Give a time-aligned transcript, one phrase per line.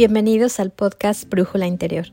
[0.00, 2.06] Bienvenidos al podcast Brújula Interior.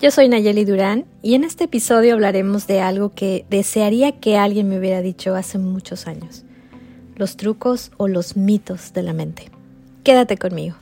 [0.00, 4.68] Yo soy Nayeli Durán y en este episodio hablaremos de algo que desearía que alguien
[4.68, 6.42] me hubiera dicho hace muchos años.
[7.14, 9.48] Los trucos o los mitos de la mente.
[10.02, 10.74] Quédate conmigo.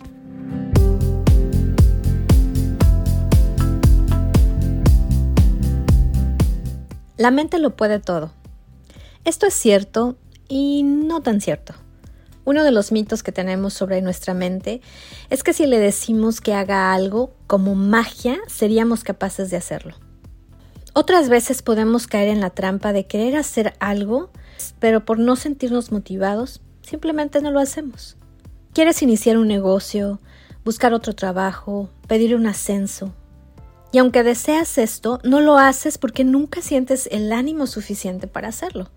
[7.18, 8.30] La mente lo puede todo.
[9.24, 10.16] Esto es cierto
[10.48, 11.74] y no tan cierto.
[12.44, 14.80] Uno de los mitos que tenemos sobre nuestra mente
[15.28, 19.96] es que si le decimos que haga algo como magia, seríamos capaces de hacerlo.
[20.94, 24.30] Otras veces podemos caer en la trampa de querer hacer algo,
[24.78, 28.16] pero por no sentirnos motivados, simplemente no lo hacemos.
[28.72, 30.20] Quieres iniciar un negocio,
[30.64, 33.12] buscar otro trabajo, pedir un ascenso.
[33.92, 38.90] Y aunque deseas esto, no lo haces porque nunca sientes el ánimo suficiente para hacerlo.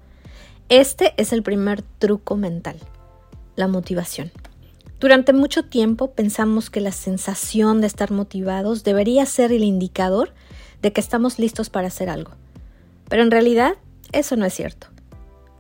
[0.69, 2.77] Este es el primer truco mental
[3.55, 4.31] la motivación.
[4.99, 10.33] Durante mucho tiempo pensamos que la sensación de estar motivados debería ser el indicador
[10.81, 12.31] de que estamos listos para hacer algo.
[13.09, 13.73] Pero en realidad
[14.11, 14.87] eso no es cierto.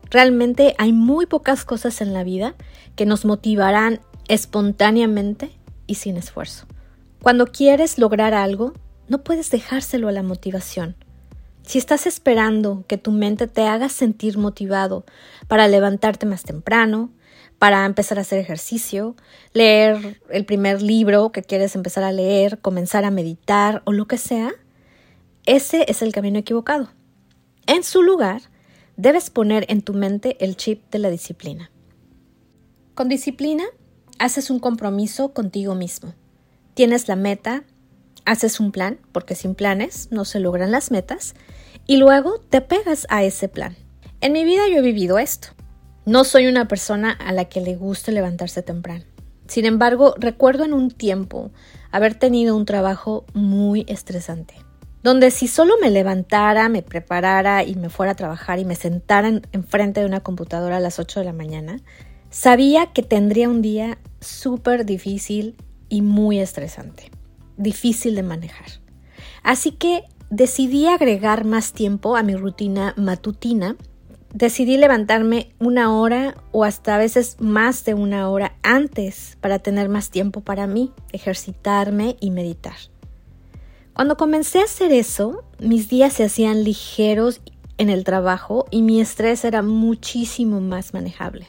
[0.09, 2.55] Realmente hay muy pocas cosas en la vida
[2.95, 5.51] que nos motivarán espontáneamente
[5.87, 6.65] y sin esfuerzo.
[7.21, 8.73] Cuando quieres lograr algo,
[9.11, 10.95] no puedes dejárselo a la motivación.
[11.63, 15.03] Si estás esperando que tu mente te haga sentir motivado
[15.49, 17.11] para levantarte más temprano,
[17.59, 19.17] para empezar a hacer ejercicio,
[19.51, 24.17] leer el primer libro que quieres empezar a leer, comenzar a meditar o lo que
[24.17, 24.53] sea,
[25.45, 26.87] ese es el camino equivocado.
[27.67, 28.43] En su lugar,
[28.95, 31.69] debes poner en tu mente el chip de la disciplina.
[32.95, 33.65] Con disciplina,
[34.19, 36.13] haces un compromiso contigo mismo.
[36.75, 37.65] Tienes la meta,
[38.25, 41.35] haces un plan, porque sin planes no se logran las metas,
[41.87, 43.75] y luego te pegas a ese plan.
[44.21, 45.49] En mi vida yo he vivido esto.
[46.05, 49.05] No soy una persona a la que le guste levantarse temprano.
[49.47, 51.51] Sin embargo, recuerdo en un tiempo
[51.91, 54.55] haber tenido un trabajo muy estresante,
[55.03, 59.41] donde si solo me levantara, me preparara y me fuera a trabajar y me sentara
[59.51, 61.81] enfrente de una computadora a las 8 de la mañana,
[62.29, 65.57] sabía que tendría un día súper difícil
[65.89, 67.11] y muy estresante,
[67.61, 68.67] difícil de manejar.
[69.43, 73.75] Así que decidí agregar más tiempo a mi rutina matutina
[74.33, 79.89] decidí levantarme una hora o hasta a veces más de una hora antes para tener
[79.89, 82.75] más tiempo para mí, ejercitarme y meditar.
[83.93, 87.41] Cuando comencé a hacer eso, mis días se hacían ligeros
[87.77, 91.47] en el trabajo y mi estrés era muchísimo más manejable.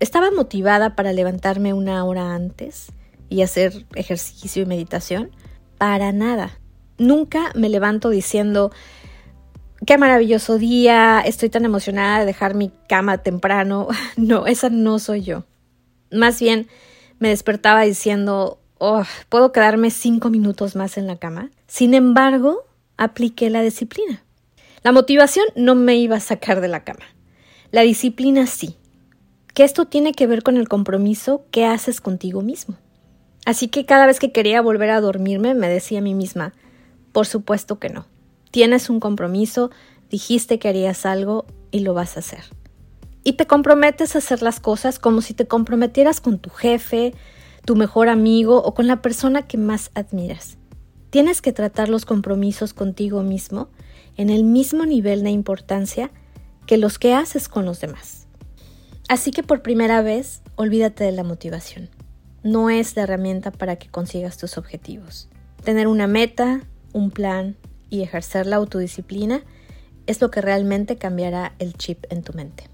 [0.00, 2.88] Estaba motivada para levantarme una hora antes
[3.28, 5.30] y hacer ejercicio y meditación.
[5.78, 6.58] Para nada.
[6.98, 8.72] Nunca me levanto diciendo,
[9.84, 13.88] qué maravilloso día, estoy tan emocionada de dejar mi cama temprano.
[14.16, 15.44] No, esa no soy yo.
[16.10, 16.68] Más bien,
[17.18, 21.50] me despertaba diciendo, oh, puedo quedarme cinco minutos más en la cama.
[21.66, 22.64] Sin embargo,
[22.96, 24.22] apliqué la disciplina.
[24.82, 27.04] La motivación no me iba a sacar de la cama.
[27.72, 28.76] La disciplina sí.
[29.52, 32.76] Que esto tiene que ver con el compromiso que haces contigo mismo.
[33.46, 36.52] Así que cada vez que quería volver a dormirme me decía a mí misma,
[37.12, 38.06] por supuesto que no
[38.56, 39.70] tienes un compromiso,
[40.08, 42.42] dijiste que harías algo y lo vas a hacer.
[43.22, 47.12] Y te comprometes a hacer las cosas como si te comprometieras con tu jefe,
[47.66, 50.56] tu mejor amigo o con la persona que más admiras.
[51.10, 53.68] Tienes que tratar los compromisos contigo mismo
[54.16, 56.10] en el mismo nivel de importancia
[56.66, 58.26] que los que haces con los demás.
[59.06, 61.90] Así que por primera vez, olvídate de la motivación.
[62.46, 65.28] No es la herramienta para que consigas tus objetivos.
[65.64, 66.60] Tener una meta,
[66.92, 67.56] un plan,
[67.90, 69.42] y ejercer la autodisciplina
[70.06, 72.70] es lo que realmente cambiará el chip en tu mente.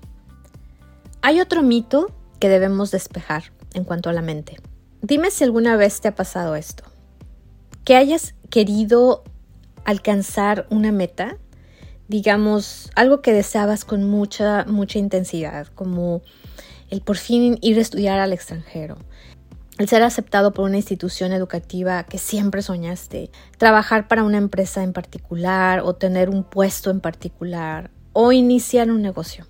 [1.23, 4.61] Hay otro mito que debemos despejar en cuanto a la mente.
[5.01, 6.85] Dime si alguna vez te ha pasado esto.
[7.87, 9.25] Que hayas querido
[9.87, 11.39] alcanzar una meta,
[12.09, 16.21] digamos, algo que deseabas con mucha, mucha intensidad, como
[16.91, 18.99] el por fin ir a estudiar al extranjero,
[19.79, 24.93] el ser aceptado por una institución educativa que siempre soñaste, trabajar para una empresa en
[24.93, 29.47] particular o tener un puesto en particular o iniciar un negocio.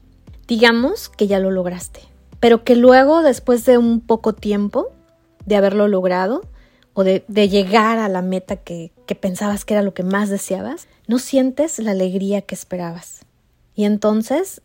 [0.47, 2.01] Digamos que ya lo lograste,
[2.41, 4.93] pero que luego, después de un poco tiempo
[5.47, 6.43] de haberlo logrado
[6.95, 11.19] o de, llegar a la meta que, pensabas que era lo que más deseabas, no
[11.19, 13.25] sientes la alegría que esperabas.
[13.75, 14.63] Y entonces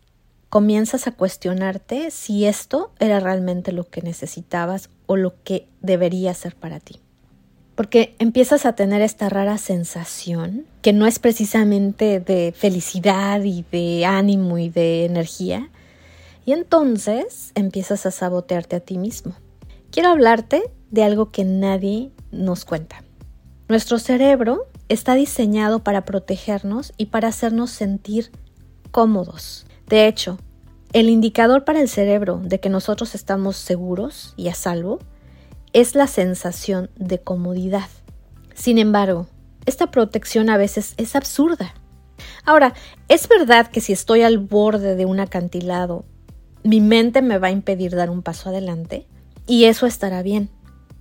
[0.48, 6.56] comienzas a cuestionarte si esto era realmente lo que necesitabas o lo que debería ser
[6.56, 7.00] para ti.
[7.78, 14.04] porque empiezas a tener esta rara sensación que no es precisamente de felicidad y de
[14.04, 15.70] ánimo y de energía,
[16.44, 19.34] y entonces empiezas a sabotearte a ti mismo.
[19.92, 23.04] Quiero hablarte de algo que nadie nos cuenta.
[23.68, 28.32] Nuestro cerebro está diseñado para protegernos y para hacernos sentir
[28.90, 29.67] cómodos.
[29.88, 30.38] De hecho,
[30.92, 34.98] el indicador para el cerebro de que nosotros estamos seguros y a salvo
[35.72, 37.88] es la sensación de comodidad.
[38.54, 39.28] Sin embargo,
[39.64, 41.72] esta protección a veces es absurda.
[42.44, 42.74] Ahora,
[43.08, 46.04] es verdad que si estoy al borde de un acantilado,
[46.64, 49.06] mi mente me va a impedir dar un paso adelante
[49.46, 50.50] y eso estará bien.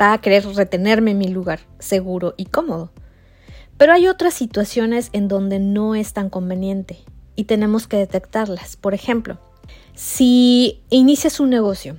[0.01, 2.91] Va a querer retenerme en mi lugar seguro y cómodo.
[3.77, 6.99] Pero hay otras situaciones en donde no es tan conveniente
[7.37, 8.75] y tenemos que detectarlas.
[8.75, 9.37] Por ejemplo,
[9.95, 11.95] si inicias un negocio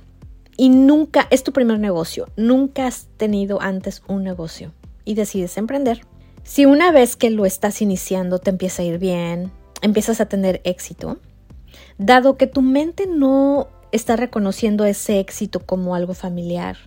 [0.55, 4.73] y nunca, es tu primer negocio, nunca has tenido antes un negocio
[5.05, 6.01] y decides emprender.
[6.43, 9.51] Si una vez que lo estás iniciando te empieza a ir bien,
[9.81, 11.17] empiezas a tener éxito,
[11.97, 16.77] dado que tu mente no está reconociendo ese éxito como algo familiar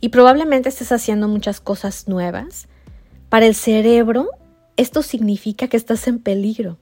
[0.00, 2.68] y probablemente estés haciendo muchas cosas nuevas,
[3.28, 4.28] para el cerebro
[4.76, 6.78] esto significa que estás en peligro,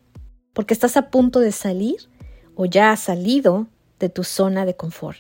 [0.53, 1.97] porque estás a punto de salir
[2.55, 3.67] o ya has salido
[3.99, 5.19] de tu zona de confort.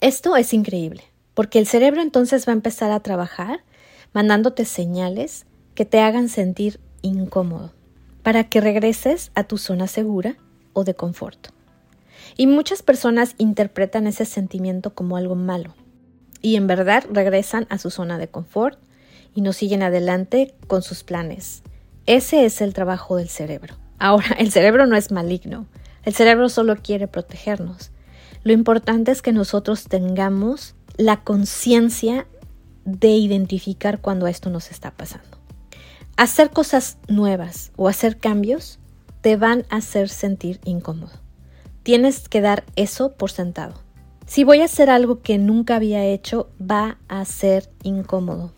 [0.00, 1.02] Esto es increíble,
[1.34, 3.64] porque el cerebro entonces va a empezar a trabajar
[4.12, 7.72] mandándote señales que te hagan sentir incómodo,
[8.22, 10.36] para que regreses a tu zona segura
[10.72, 11.48] o de confort.
[12.36, 15.74] Y muchas personas interpretan ese sentimiento como algo malo,
[16.42, 18.78] y en verdad regresan a su zona de confort
[19.34, 21.62] y no siguen adelante con sus planes.
[22.06, 23.76] Ese es el trabajo del cerebro.
[24.00, 25.66] Ahora, el cerebro no es maligno,
[26.02, 27.92] el cerebro solo quiere protegernos
[28.42, 32.26] lo importante es que nosotros tengamos la conciencia
[32.84, 35.38] de identificar cuando esto nos está pasando.
[36.16, 38.78] Hacer cosas nuevas o hacer cambios
[39.20, 41.12] te van a hacer sentir incómodo.
[41.82, 43.74] Tienes que dar eso por sentado.
[44.26, 48.52] Si voy a hacer algo que nunca había hecho, va a ser incómodo.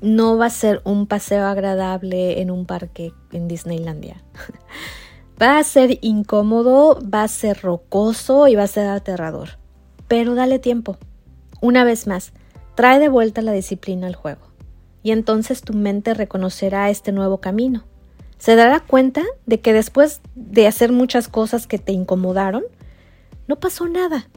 [0.00, 4.22] No va a ser un paseo agradable en un parque en Disneylandia.
[5.42, 9.58] Va a ser incómodo, va a ser rocoso y va a ser aterrador.
[10.06, 10.98] Pero dale tiempo.
[11.62, 12.34] Una vez más,
[12.74, 14.42] trae de vuelta la disciplina al juego.
[15.02, 17.84] Y entonces tu mente reconocerá este nuevo camino.
[18.36, 22.64] Se dará cuenta de que después de hacer muchas cosas que te incomodaron,
[23.48, 24.28] no pasó nada.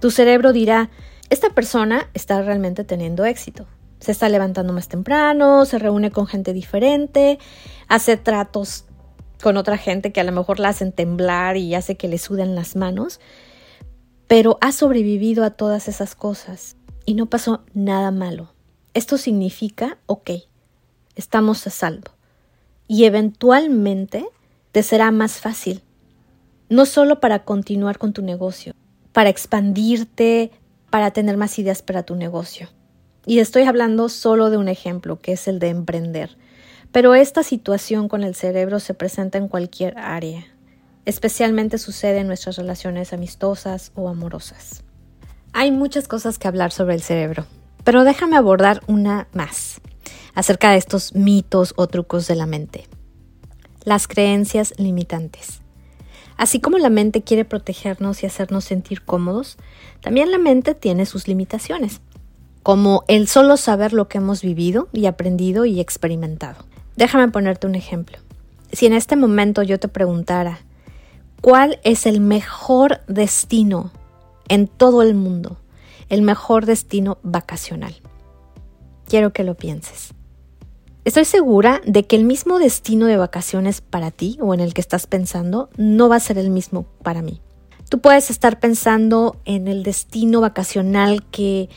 [0.00, 0.90] Tu cerebro dirá,
[1.28, 3.66] esta persona está realmente teniendo éxito.
[4.00, 7.38] Se está levantando más temprano, se reúne con gente diferente,
[7.86, 8.86] hace tratos
[9.42, 12.54] con otra gente que a lo mejor la hacen temblar y hace que le suden
[12.54, 13.20] las manos,
[14.26, 18.52] pero ha sobrevivido a todas esas cosas y no pasó nada malo.
[18.94, 20.30] Esto significa, ok,
[21.14, 22.12] estamos a salvo
[22.88, 24.26] y eventualmente
[24.72, 25.82] te será más fácil,
[26.68, 28.74] no solo para continuar con tu negocio,
[29.12, 30.50] para expandirte,
[30.90, 32.68] para tener más ideas para tu negocio.
[33.30, 36.36] Y estoy hablando solo de un ejemplo, que es el de emprender.
[36.90, 40.48] Pero esta situación con el cerebro se presenta en cualquier área.
[41.04, 44.82] Especialmente sucede en nuestras relaciones amistosas o amorosas.
[45.52, 47.46] Hay muchas cosas que hablar sobre el cerebro,
[47.84, 49.80] pero déjame abordar una más
[50.34, 52.88] acerca de estos mitos o trucos de la mente.
[53.84, 55.60] Las creencias limitantes.
[56.36, 59.56] Así como la mente quiere protegernos y hacernos sentir cómodos,
[60.00, 62.00] también la mente tiene sus limitaciones,
[62.62, 66.64] como el solo saber lo que hemos vivido y aprendido y experimentado.
[66.96, 68.18] Déjame ponerte un ejemplo.
[68.72, 70.60] Si en este momento yo te preguntara,
[71.40, 73.90] ¿cuál es el mejor destino
[74.48, 75.56] en todo el mundo?
[76.08, 77.94] El mejor destino vacacional.
[79.06, 80.14] Quiero que lo pienses.
[81.04, 84.82] Estoy segura de que el mismo destino de vacaciones para ti o en el que
[84.82, 87.40] estás pensando no va a ser el mismo para mí.
[87.88, 91.70] Tú puedes estar pensando en el destino vacacional que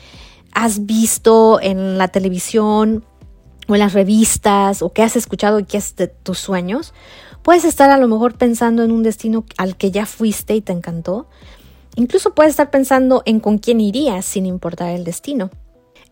[0.54, 3.04] has visto en la televisión
[3.68, 6.94] o en las revistas o que has escuchado y que es de tus sueños,
[7.42, 10.72] puedes estar a lo mejor pensando en un destino al que ya fuiste y te
[10.72, 11.28] encantó.
[11.96, 15.50] Incluso puedes estar pensando en con quién irías sin importar el destino.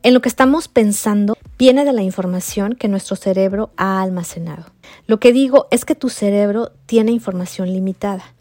[0.04, 4.64] En lo que estamos pensando viene de la información que nuestro cerebro ha almacenado.
[5.06, 8.34] Lo que digo es que tu cerebro tiene información limitada.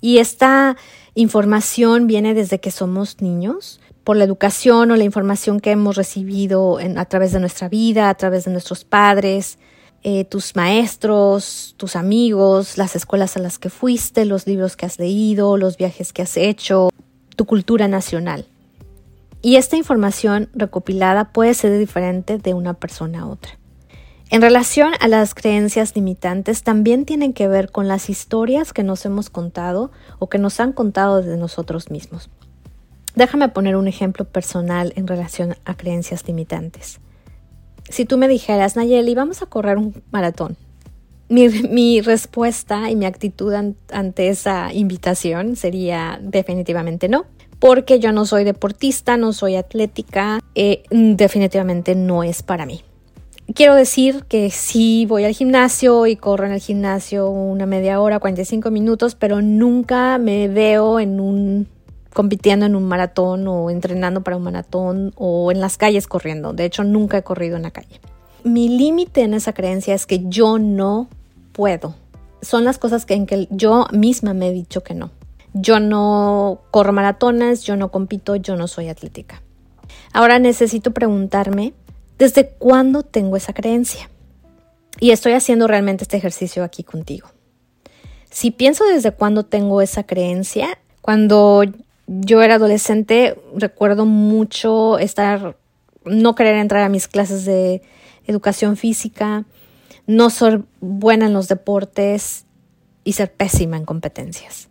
[0.00, 0.76] Y esta
[1.14, 6.78] información viene desde que somos niños, por la educación o la información que hemos recibido
[6.78, 9.58] a través de nuestra vida, a través de nuestros padres,
[10.02, 14.98] eh, tus maestros, tus amigos, las escuelas a las que fuiste, los libros que has
[14.98, 16.88] leído, los viajes que has hecho,
[17.36, 18.46] tu cultura nacional.
[19.42, 23.58] Y esta información recopilada puede ser diferente de una persona a otra.
[24.30, 29.04] En relación a las creencias limitantes, también tienen que ver con las historias que nos
[29.04, 32.30] hemos contado o que nos han contado de nosotros mismos.
[33.18, 37.00] Déjame poner un ejemplo personal en relación a creencias limitantes.
[37.88, 40.56] Si tú me dijeras, Nayeli, vamos a correr un maratón,
[41.28, 43.52] mi, respuesta y mi actitud
[43.90, 47.26] ante esa invitación sería definitivamente no,
[47.58, 52.82] porque yo no soy deportista, no soy atlética, eh, definitivamente no es para mí.
[53.52, 58.20] Quiero decir que sí voy al gimnasio y corro en el gimnasio una media hora,
[58.20, 61.66] 45 minutos, pero nunca me veo en un
[62.12, 66.52] compitiendo en un maratón o entrenando para un maratón o en las calles corriendo.
[66.52, 68.00] De hecho, nunca he corrido en la calle.
[68.44, 71.08] Mi límite en esa creencia es que yo no
[71.52, 71.94] puedo.
[72.40, 75.10] Son las cosas que, en que yo misma me he dicho que no.
[75.54, 79.42] Yo no corro maratones, yo no compito, yo no soy atlética.
[80.12, 81.74] Ahora necesito preguntarme,
[82.18, 84.08] ¿desde cuándo tengo esa creencia?
[85.00, 87.28] Y estoy haciendo realmente este ejercicio aquí contigo.
[88.30, 91.62] Si pienso desde cuándo tengo esa creencia, cuando
[92.08, 95.58] yo era adolescente, recuerdo mucho estar,
[96.04, 97.82] no querer entrar a mis clases de
[98.26, 99.44] educación física,
[100.06, 102.46] no ser buena en los deportes
[103.04, 104.68] y ser pésima en competencias.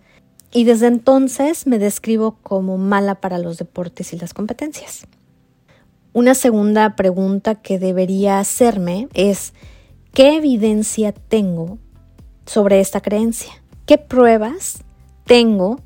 [0.52, 5.06] Y desde entonces me describo como mala para los deportes y las competencias.
[6.14, 9.54] Una segunda pregunta que debería hacerme es,
[10.14, 11.78] ¿qué evidencia tengo
[12.48, 13.62] sobre esta creencia?
[13.86, 14.84] ¿Qué pruebas
[15.26, 15.80] tengo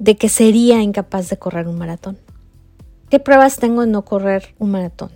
[0.00, 2.18] de que sería incapaz de correr un maratón?
[3.10, 5.10] ¿Qué pruebas tengo de no correr un maratón?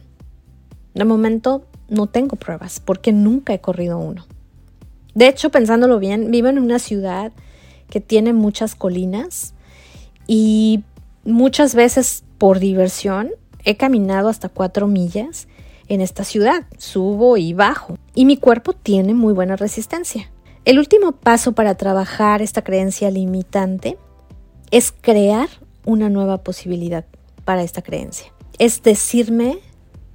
[0.94, 4.26] De momento no tengo pruebas porque nunca he corrido uno.
[5.14, 7.32] De hecho, pensándolo bien, vivo en una ciudad
[7.88, 9.54] que tiene muchas colinas
[10.26, 10.84] y
[11.24, 13.30] muchas veces por diversión
[13.64, 15.48] he caminado hasta cuatro millas
[15.88, 20.30] en esta ciudad, subo y bajo, y mi cuerpo tiene muy buena resistencia.
[20.64, 23.98] El último paso para trabajar esta creencia limitante
[24.74, 25.48] es crear
[25.84, 27.04] una nueva posibilidad
[27.44, 28.32] para esta creencia.
[28.58, 29.58] Es decirme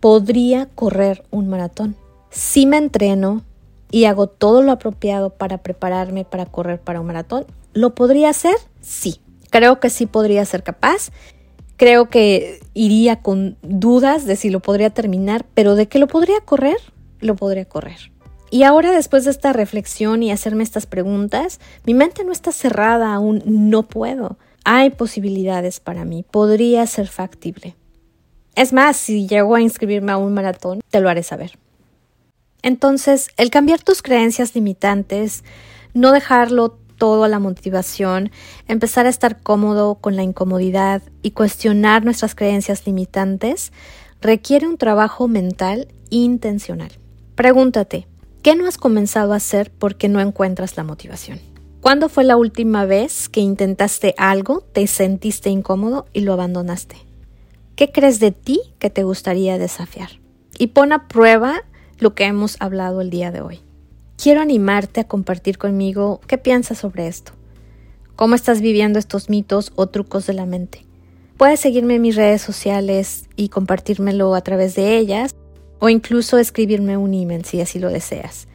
[0.01, 1.95] podría correr un maratón.
[2.29, 3.43] Si me entreno
[3.89, 8.55] y hago todo lo apropiado para prepararme para correr para un maratón, ¿lo podría hacer?
[8.81, 9.21] Sí.
[9.49, 11.11] Creo que sí podría ser capaz.
[11.77, 16.41] Creo que iría con dudas de si lo podría terminar, pero de que lo podría
[16.41, 16.79] correr,
[17.21, 18.11] lo podría correr.
[18.51, 23.13] Y ahora después de esta reflexión y hacerme estas preguntas, mi mente no está cerrada
[23.13, 24.37] aún, no puedo.
[24.71, 27.75] Hay posibilidades para mí, podría ser factible.
[28.53, 31.57] Es más, si llego a inscribirme a un maratón, te lo haré saber.
[32.61, 35.43] Entonces, el cambiar tus creencias limitantes,
[35.95, 38.29] no dejarlo todo a la motivación,
[38.67, 43.73] empezar a estar cómodo con la incomodidad y cuestionar nuestras creencias limitantes,
[44.21, 46.91] requiere un trabajo mental intencional.
[47.33, 48.05] Pregúntate,
[48.43, 51.49] ¿qué no has comenzado a hacer porque no encuentras la motivación?
[51.81, 56.98] ¿Cuándo fue la última vez que intentaste algo, te sentiste incómodo y lo abandonaste?
[57.77, 60.09] ¿Qué crees de ti que te gustaría desafiar?
[60.57, 61.63] Y pon a prueba
[61.98, 63.62] lo que hemos hablado el día de hoy.
[64.21, 67.31] Quiero animarte a compartir conmigo qué piensas sobre esto.
[68.17, 70.86] ¿Cómo estás viviendo estos mitos o trucos de la mente?
[71.38, 75.33] Puedes seguirme en mis redes sociales y compartírmelo a través de ellas
[75.79, 78.50] o incluso escribirme un email si así lo deseas.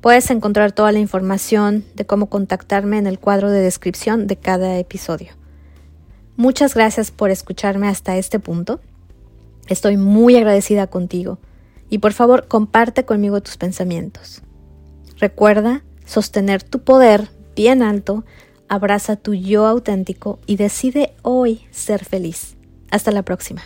[0.00, 4.78] Puedes encontrar toda la información de cómo contactarme en el cuadro de descripción de cada
[4.78, 5.32] episodio.
[6.36, 8.80] Muchas gracias por escucharme hasta este punto.
[9.68, 11.38] Estoy muy agradecida contigo
[11.88, 14.42] y por favor comparte conmigo tus pensamientos.
[15.18, 18.24] Recuerda sostener tu poder bien alto,
[18.68, 22.56] abraza tu yo auténtico y decide hoy ser feliz.
[22.90, 23.62] Hasta la próxima.